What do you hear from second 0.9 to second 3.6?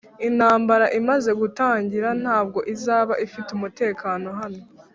imaze gutangira, ntabwo izaba ifite